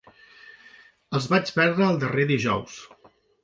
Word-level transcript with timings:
Els 1.19 1.29
vaig 1.35 1.53
perdre 1.59 1.87
el 1.91 2.03
darrer 2.05 2.29
dijous. 2.35 2.83